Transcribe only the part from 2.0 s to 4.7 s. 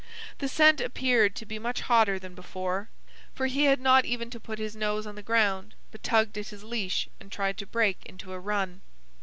than before, for he had not even to put